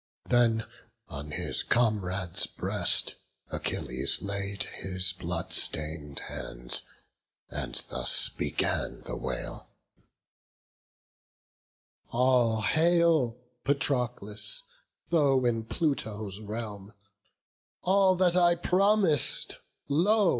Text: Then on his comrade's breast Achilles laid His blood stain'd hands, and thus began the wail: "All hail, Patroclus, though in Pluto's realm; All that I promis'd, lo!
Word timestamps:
Then 0.25 0.65
on 1.09 1.29
his 1.29 1.61
comrade's 1.61 2.47
breast 2.47 3.13
Achilles 3.51 4.19
laid 4.23 4.63
His 4.63 5.13
blood 5.13 5.53
stain'd 5.53 6.17
hands, 6.27 6.81
and 7.51 7.75
thus 7.89 8.27
began 8.29 9.01
the 9.03 9.15
wail: 9.15 9.67
"All 12.11 12.63
hail, 12.63 13.43
Patroclus, 13.63 14.63
though 15.09 15.45
in 15.45 15.65
Pluto's 15.65 16.39
realm; 16.39 16.95
All 17.83 18.15
that 18.15 18.35
I 18.35 18.55
promis'd, 18.55 19.57
lo! 19.87 20.29